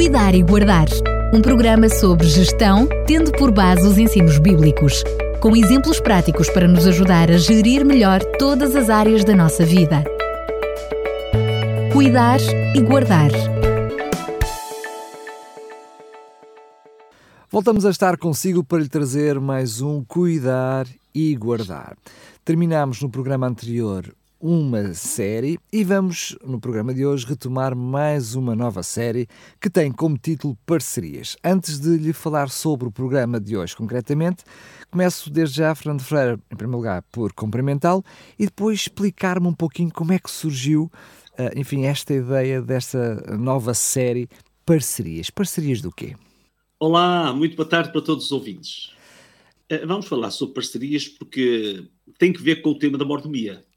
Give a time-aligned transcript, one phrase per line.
[0.00, 0.88] Cuidar e Guardar.
[1.30, 5.04] Um programa sobre gestão, tendo por base os ensinos bíblicos,
[5.42, 10.02] com exemplos práticos para nos ajudar a gerir melhor todas as áreas da nossa vida.
[11.92, 12.40] Cuidar
[12.74, 13.30] e Guardar.
[17.50, 21.94] Voltamos a estar consigo para lhe trazer mais um Cuidar e Guardar.
[22.42, 28.56] Terminámos no programa anterior uma série e vamos, no programa de hoje, retomar mais uma
[28.56, 29.28] nova série
[29.60, 31.36] que tem como título Parcerias.
[31.44, 34.42] Antes de lhe falar sobre o programa de hoje concretamente,
[34.90, 38.02] começo desde já, Fernando Freire, em primeiro lugar, por cumprimentá-lo
[38.38, 40.90] e depois explicar-me um pouquinho como é que surgiu,
[41.36, 44.26] eh, enfim, esta ideia desta nova série
[44.64, 45.28] Parcerias.
[45.28, 46.16] Parcerias do quê?
[46.78, 48.94] Olá, muito boa tarde para todos os ouvintes.
[49.68, 51.84] Eh, vamos falar sobre parcerias porque
[52.18, 53.68] tem que ver com o tema da mordomia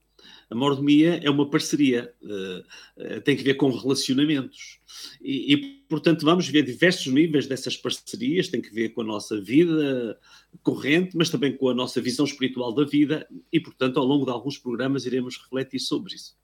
[0.49, 4.79] a mordomia é uma parceria, uh, tem que ver com relacionamentos.
[5.21, 5.57] E, e,
[5.89, 10.17] portanto, vamos ver diversos níveis dessas parcerias, tem que ver com a nossa vida
[10.61, 14.31] corrente, mas também com a nossa visão espiritual da vida, e, portanto, ao longo de
[14.31, 16.35] alguns programas iremos refletir sobre isso.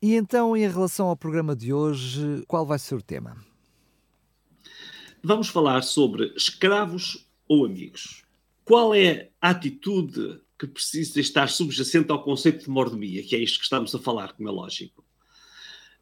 [0.00, 3.36] E então, em relação ao programa de hoje, qual vai ser o tema?
[5.22, 8.22] Vamos falar sobre escravos ou amigos.
[8.64, 13.58] Qual é a atitude que precisa estar subjacente ao conceito de mordomia, que é isto
[13.58, 15.04] que estamos a falar, como é lógico.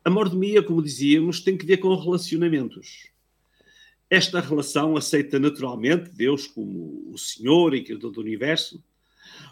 [0.03, 3.11] A mordomia, como dizíamos, tem que ver com relacionamentos.
[4.09, 8.83] Esta relação aceita naturalmente Deus como o Senhor e Criador do Universo.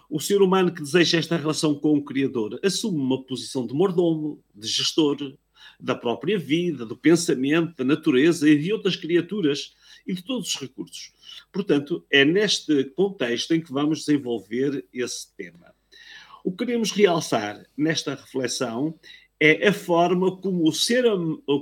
[0.08, 4.42] O ser humano que deseja esta relação com o Criador assume uma posição de mordomo,
[4.54, 5.36] de gestor
[5.80, 9.74] da própria vida, do pensamento, da natureza e de outras criaturas
[10.06, 11.12] e de todos os recursos.
[11.52, 15.74] Portanto, é neste contexto em que vamos desenvolver esse tema.
[16.44, 18.98] O que queremos realçar nesta reflexão
[19.40, 21.04] é a forma como o ser,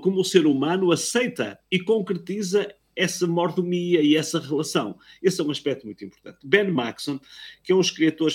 [0.02, 4.98] como o ser humano aceita e concretiza essa mordomia e essa relação.
[5.22, 6.38] Esse é um aspecto muito importante.
[6.44, 7.18] Ben Maxon,
[7.62, 8.30] que é um escritor,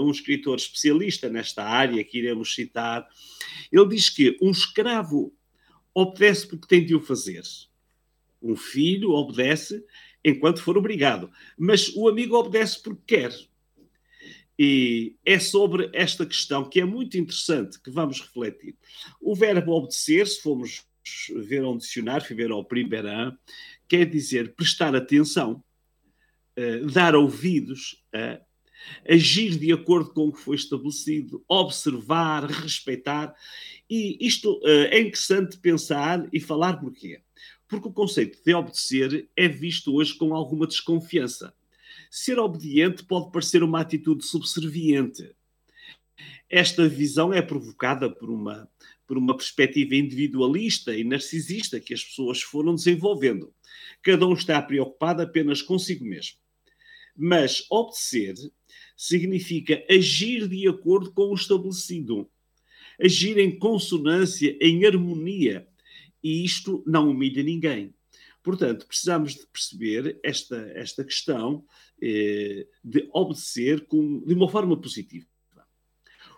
[0.00, 3.08] um escritor especialista nesta área que iremos citar,
[3.70, 5.34] ele diz que um escravo
[5.94, 7.42] obedece porque tem de o fazer.
[8.42, 9.84] Um filho obedece
[10.24, 13.32] enquanto for obrigado, mas o amigo obedece porque quer.
[14.58, 18.76] E é sobre esta questão que é muito interessante que vamos refletir.
[19.20, 20.84] O verbo obedecer, se formos
[21.46, 23.08] ver um dicionário, ver ao primeiro,
[23.88, 25.62] quer dizer prestar atenção,
[26.58, 28.40] uh, dar ouvidos, uh,
[29.08, 33.34] agir de acordo com o que foi estabelecido, observar, respeitar.
[33.88, 37.20] E isto uh, é interessante pensar e falar porquê.
[37.68, 41.54] Porque o conceito de obedecer é visto hoje com alguma desconfiança.
[42.10, 45.34] Ser obediente pode parecer uma atitude subserviente.
[46.48, 48.68] Esta visão é provocada por uma,
[49.06, 53.54] por uma perspectiva individualista e narcisista que as pessoas foram desenvolvendo.
[54.02, 56.36] Cada um está preocupado apenas consigo mesmo.
[57.16, 58.34] Mas obedecer
[58.96, 62.30] significa agir de acordo com o estabelecido,
[63.00, 65.66] agir em consonância, em harmonia
[66.22, 67.94] e isto não humilha ninguém.
[68.42, 71.64] Portanto, precisamos de perceber esta, esta questão
[72.00, 75.26] eh, de obedecer com, de uma forma positiva.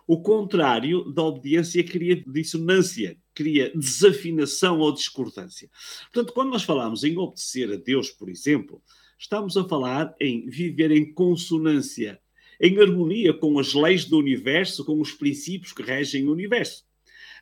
[0.07, 5.67] O contrário da obediência cria dissonância, cria desafinação ou discordância.
[6.13, 8.83] Portanto, quando nós falamos em obedecer a Deus, por exemplo,
[9.17, 12.21] estamos a falar em viver em consonância,
[12.59, 16.83] em harmonia com as leis do universo, com os princípios que regem o universo.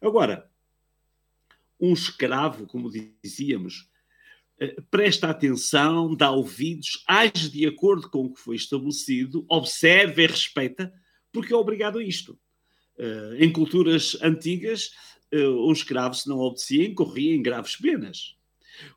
[0.02, 0.50] Agora,
[1.80, 2.92] um escravo, como
[3.24, 3.90] dizíamos,
[4.60, 10.28] eh, presta atenção, dá ouvidos, age de acordo com o que foi estabelecido, observa e
[10.28, 10.94] respeita,
[11.32, 12.40] porque é obrigado a isto.
[12.98, 14.92] Eh, em culturas antigas,
[15.32, 18.36] eh, um escravo, se não obedecia, incorria em graves penas.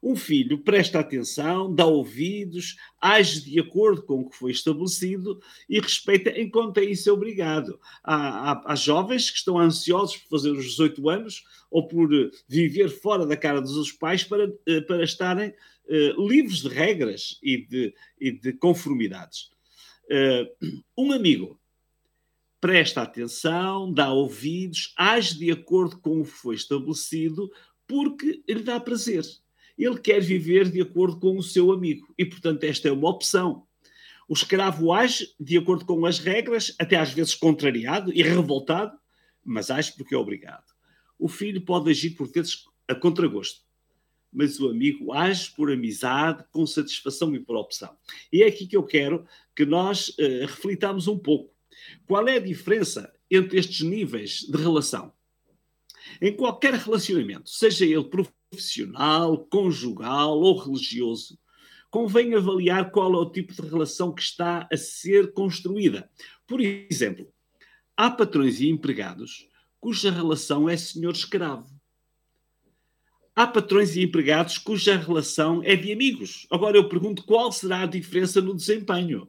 [0.03, 5.81] Um filho presta atenção, dá ouvidos, age de acordo com o que foi estabelecido e
[5.81, 7.79] respeita enquanto é isso obrigado.
[8.03, 12.09] Há, há, há, jovens que estão ansiosos por fazer os 18 anos ou por
[12.49, 17.67] viver fora da cara dos pais para, eh, para estarem uh, livres de regras e
[17.67, 19.51] de, e de conformidades.
[20.05, 21.61] Uh, um amigo
[22.61, 27.51] presta atenção, dá ouvidos, age de acordo com o que foi estabelecido
[27.87, 29.25] porque lhe dá prazer
[29.77, 32.13] ele quer viver de acordo com o seu amigo.
[32.17, 33.67] E, portanto, esta é uma opção.
[34.29, 38.99] O escravo age de acordo com as regras, até às vezes contrariado e revoltado,
[39.45, 40.65] mas age porque é obrigado.
[41.19, 43.61] O filho pode agir por vezes a contragosto,
[44.33, 47.97] mas o amigo age por amizade, com satisfação e por opção.
[48.33, 49.25] E é aqui que eu quero
[49.55, 51.55] que nós uh, reflitamos um pouco.
[52.07, 55.13] Qual é a diferença entre estes níveis de relação?
[56.21, 58.35] Em qualquer relacionamento, seja ele profissional,
[59.51, 61.39] conjugal ou religioso,
[61.91, 66.11] convém avaliar qual é o tipo de relação que está a ser construída.
[66.47, 67.29] Por exemplo,
[67.97, 69.49] há patrões e empregados
[69.81, 71.69] cuja relação é senhor-escravo.
[73.35, 76.47] Há patrões e empregados cuja relação é de amigos.
[76.51, 79.29] Agora eu pergunto qual será a diferença no desempenho.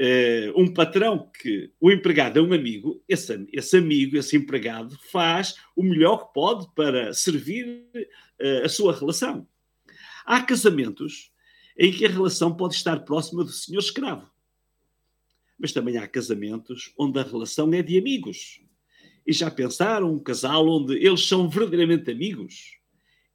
[0.00, 5.54] Uh, um patrão que o empregado é um amigo, esse, esse amigo, esse empregado, faz
[5.76, 9.46] o melhor que pode para servir uh, a sua relação.
[10.24, 11.30] Há casamentos
[11.78, 14.30] em que a relação pode estar próxima do senhor escravo.
[15.58, 18.60] Mas também há casamentos onde a relação é de amigos.
[19.26, 22.78] E já pensaram um casal onde eles são verdadeiramente amigos?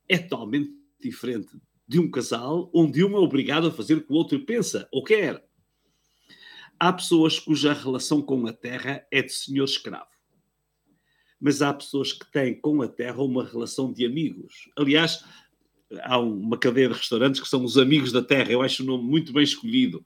[0.08, 1.50] É totalmente diferente
[1.88, 5.04] de um casal onde um é obrigado a fazer o que o outro pensa ou
[5.04, 5.44] quer.
[6.80, 10.08] Há pessoas cuja relação com a terra é de senhor escravo.
[11.40, 14.70] Mas há pessoas que têm com a terra uma relação de amigos.
[14.76, 15.24] Aliás,
[16.02, 18.52] há uma cadeia de restaurantes que são os Amigos da Terra.
[18.52, 20.04] Eu acho o nome muito bem escolhido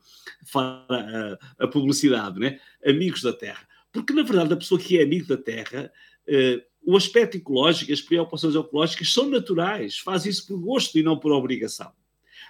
[0.52, 2.60] para a, a publicidade, né?
[2.86, 3.68] Amigos da Terra.
[3.92, 5.92] Porque, na verdade, a pessoa que é amigo da Terra,
[6.28, 11.18] eh, o aspecto ecológico, as preocupações ecológicas são naturais, faz isso por gosto e não
[11.18, 11.92] por obrigação.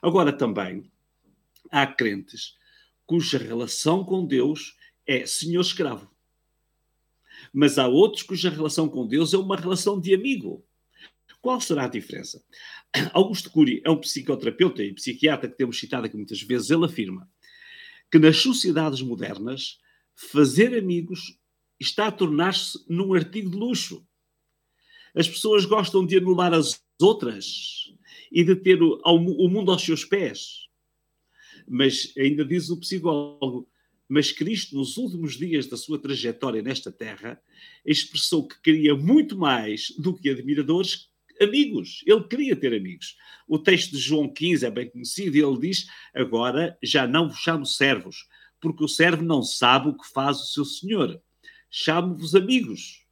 [0.01, 0.92] Agora, também,
[1.71, 2.58] há crentes
[3.09, 6.07] cuja relação com Deus é senhor-escravo.
[7.51, 10.63] Mas há outros cuja relação com Deus é uma relação de amigo.
[11.41, 12.39] Qual será a diferença?
[13.11, 16.69] Augusto Cury é um psicoterapeuta e psiquiatra que temos citado aqui muitas vezes.
[16.69, 17.27] Ele afirma
[18.11, 19.79] que nas sociedades modernas
[20.13, 21.35] fazer amigos
[21.79, 24.06] está a tornar-se num artigo de luxo.
[25.15, 27.91] As pessoas gostam de anular as outras
[28.31, 30.69] e de ter o, o mundo aos seus pés.
[31.69, 33.69] Mas ainda diz o psicólogo,
[34.07, 37.39] mas Cristo, nos últimos dias da sua trajetória nesta terra,
[37.86, 42.04] expressou que queria muito mais do que admiradores, amigos.
[42.07, 43.16] Ele queria ter amigos.
[43.48, 47.38] O texto de João 15 é bem conhecido e ele diz: Agora já não vos
[47.38, 48.27] chamo servos,
[48.60, 51.21] porque o servo não sabe o que faz o seu senhor.
[51.69, 53.06] Chamo-vos amigos,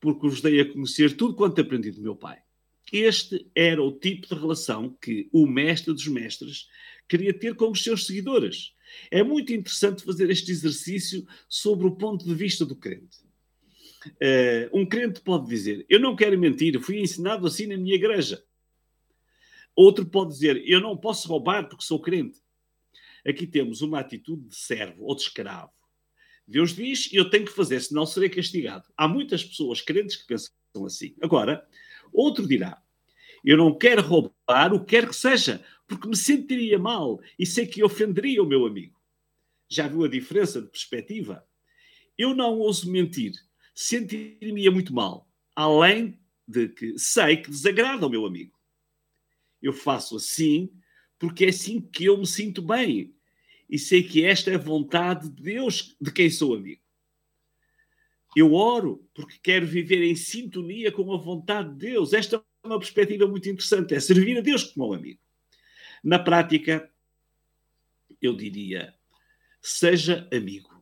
[0.00, 2.38] porque vos dei a conhecer tudo quanto aprendi do meu pai.
[2.92, 6.68] Este era o tipo de relação que o mestre dos mestres
[7.08, 8.74] queria ter com os seus seguidores.
[9.10, 13.18] É muito interessante fazer este exercício sobre o ponto de vista do crente.
[14.06, 18.44] Uh, um crente pode dizer: Eu não quero mentir, fui ensinado assim na minha igreja.
[19.74, 22.38] Outro pode dizer: Eu não posso roubar porque sou crente.
[23.26, 25.72] Aqui temos uma atitude de servo ou de escravo.
[26.46, 28.86] Deus diz: Eu tenho que fazer, senão serei castigado.
[28.96, 30.52] Há muitas pessoas crentes que pensam
[30.84, 31.14] assim.
[31.22, 31.66] Agora,
[32.12, 32.82] outro dirá:
[33.44, 37.66] Eu não quero roubar o que quer que seja, porque me sentiria mal e sei
[37.66, 38.98] que ofenderia o meu amigo.
[39.68, 41.46] Já viu a diferença de perspectiva?
[42.16, 43.32] Eu não ouso mentir,
[43.74, 48.56] sentiria muito mal, além de que sei que desagrada o meu amigo.
[49.60, 50.70] Eu faço assim
[51.18, 53.14] porque é assim que eu me sinto bem
[53.68, 56.82] e sei que esta é a vontade de Deus de quem sou amigo.
[58.36, 62.12] Eu oro porque quero viver em sintonia com a vontade de Deus.
[62.12, 65.20] Esta é uma perspectiva muito interessante, é servir a Deus como um amigo.
[66.02, 66.90] Na prática,
[68.20, 68.94] eu diria,
[69.60, 70.72] seja amigo.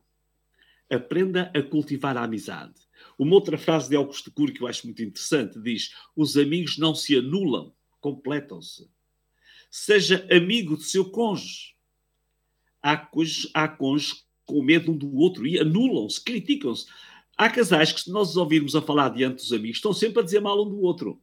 [0.89, 2.73] Aprenda a cultivar a amizade.
[3.17, 6.95] Uma outra frase de Augusto Cury que eu acho muito interessante diz: os amigos não
[6.95, 8.89] se anulam, completam-se.
[9.69, 11.73] Seja amigo do seu cônjuge.
[12.81, 16.85] Há, cônjuges, há cônjuges com medo um do outro e anulam-se, criticam-se.
[17.35, 20.23] Há casais que, se nós os ouvirmos a falar diante dos amigos, estão sempre a
[20.23, 21.22] dizer mal um do outro.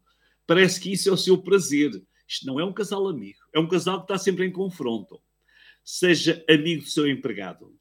[0.51, 1.93] Parece que isso é o seu prazer.
[2.27, 3.39] Isto não é um casal amigo.
[3.55, 5.23] É um casal que está sempre em confronto.
[5.85, 7.73] Seja amigo do seu empregado.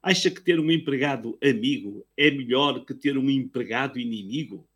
[0.00, 4.70] Acha que ter um empregado amigo é melhor que ter um empregado inimigo?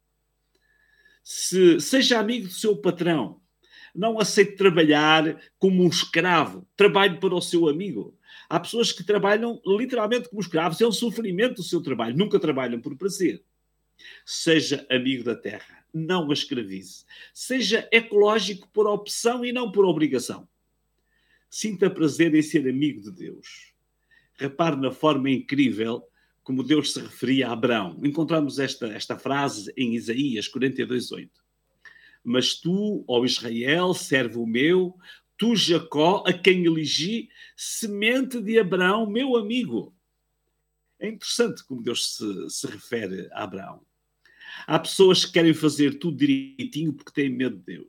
[1.22, 3.40] Se, seja amigo do seu patrão.
[3.94, 6.66] Não aceite trabalhar como um escravo.
[6.76, 8.18] Trabalhe para o seu amigo.
[8.48, 10.80] Há pessoas que trabalham literalmente como escravos.
[10.80, 12.16] É um sofrimento o seu trabalho.
[12.16, 13.44] Nunca trabalham por prazer.
[14.26, 15.79] Seja amigo da terra.
[15.92, 17.04] Não a escravize.
[17.32, 20.48] Seja ecológico por opção e não por obrigação.
[21.48, 23.72] Sinta prazer em ser amigo de Deus.
[24.34, 26.02] Repare na forma incrível
[26.42, 28.00] como Deus se referia a Abraão.
[28.04, 31.30] Encontramos esta, esta frase em Isaías 42:8.
[32.22, 34.96] Mas tu, ó Israel, servo meu,
[35.36, 39.94] tu, Jacó, a quem elegi, semente de Abraão, meu amigo.
[40.98, 43.80] É interessante como Deus se, se refere a Abraão.
[44.66, 47.88] Há pessoas que querem fazer tudo direitinho porque têm medo de Deus.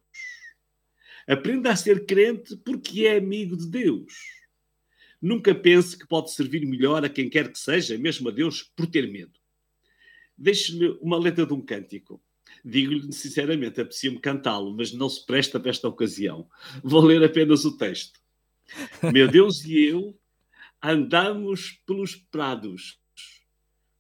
[1.27, 4.13] Aprenda a ser crente porque é amigo de Deus.
[5.21, 8.87] Nunca pense que pode servir melhor a quem quer que seja, mesmo a Deus, por
[8.87, 9.39] ter medo.
[10.35, 12.21] Deixe-lhe uma letra de um cântico.
[12.65, 16.49] Digo-lhe sinceramente, aprecio-me cantá-lo, mas não se presta para esta ocasião.
[16.83, 18.19] Vou ler apenas o texto.
[19.13, 20.17] Meu Deus e eu
[20.81, 22.99] andamos pelos prados,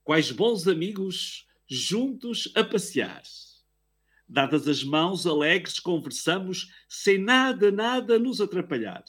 [0.03, 3.23] quais bons amigos juntos a passear.
[4.27, 9.03] Dadas as mãos, alegres conversamos, sem nada, nada nos atrapalhar.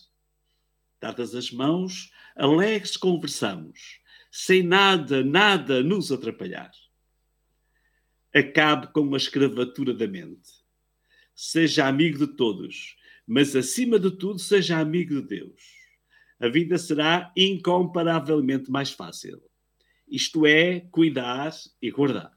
[1.00, 4.00] Dadas as mãos, alegres conversamos,
[4.30, 6.70] sem nada, nada nos atrapalhar
[8.34, 10.50] acabe com a escravatura da mente.
[11.34, 15.62] Seja amigo de todos, mas acima de tudo, seja amigo de Deus.
[16.40, 19.40] A vida será incomparavelmente mais fácil.
[20.08, 22.32] Isto é, cuidar e guardar.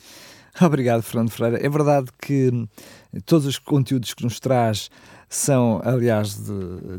[0.60, 1.64] Obrigado, Fernando Freire.
[1.64, 2.50] É verdade que
[3.24, 4.90] todos os conteúdos que nos traz
[5.28, 6.38] são, aliás,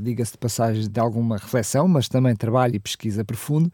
[0.02, 3.72] diga-se de passagem, de alguma reflexão, mas também trabalho e pesquisa profundo.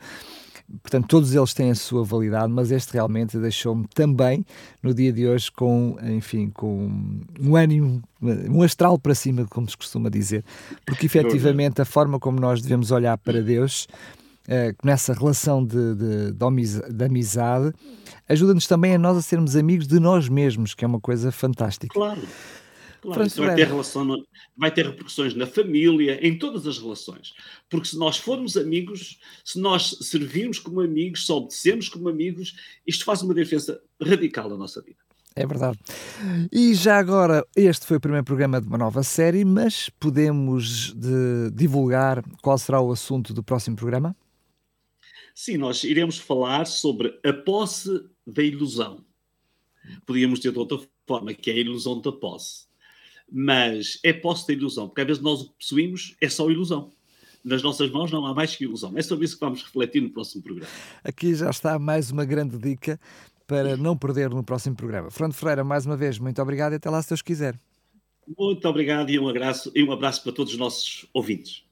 [0.84, 4.46] Portanto, todos eles têm a sua validade, mas este realmente deixou-me também,
[4.84, 9.76] no dia de hoje, com, enfim, com um ânimo, um astral para cima, como se
[9.76, 10.44] costuma dizer,
[10.86, 13.88] porque efetivamente a forma como nós devemos olhar para Deus,
[14.84, 17.74] nessa relação de, de, de, de amizade,
[18.28, 21.94] ajuda-nos também a nós a sermos amigos de nós mesmos, que é uma coisa fantástica.
[21.94, 22.22] Claro.
[23.02, 24.06] Claro, isso vai ter, relação
[24.58, 27.34] vai ter repercussões na família, em todas as relações.
[27.70, 33.06] Porque se nós formos amigos, se nós servirmos como amigos, se obedecemos como amigos, isto
[33.06, 34.98] faz uma diferença radical na nossa vida.
[35.34, 35.80] É verdade.
[36.52, 41.52] E já agora, este foi o primeiro programa de uma nova série, mas podemos de,
[41.54, 44.14] divulgar qual será o assunto do próximo programa?
[45.42, 49.06] Sim, nós iremos falar sobre a posse da ilusão.
[50.06, 50.78] Podíamos ter de outra
[51.08, 52.68] forma, que é a ilusão da posse
[53.32, 56.90] mas é posse da ilusão, porque às vezes nós o que possuímos é só ilusão.
[57.46, 58.92] Nas nossas mãos não há mais que ilusão.
[58.98, 60.72] É sobre isso que vamos refletir no próximo programa.
[61.04, 63.00] Aqui já está mais uma grande dica
[63.46, 65.12] para não perder no próximo programa.
[65.12, 67.58] Fernando Ferreira, mais uma vez, muito obrigado e até lá se Deus quiser.
[68.36, 71.64] Muito obrigado e um abraço, e um abraço para todos os nossos ouvintes.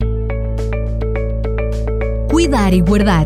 [2.30, 3.26] Cuidar e Guardar